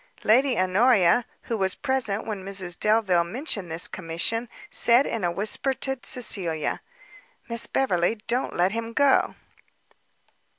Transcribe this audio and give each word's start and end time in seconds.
Lady 0.23 0.57
Honoria, 0.59 1.25
who 1.43 1.55
was 1.55 1.75
present 1.75 2.25
when 2.25 2.43
Mrs 2.43 2.75
Delvile 2.79 3.23
mentioned 3.23 3.69
this 3.71 3.87
commission, 3.87 4.49
said 4.71 5.05
in 5.05 5.23
a 5.23 5.29
whisper 5.29 5.73
to 5.75 5.99
Cecilia, 6.01 6.81
"Miss 7.47 7.67
Beverley, 7.67 8.15
don't 8.25 8.55
let 8.55 8.71
him 8.71 8.93
go." 8.93 9.35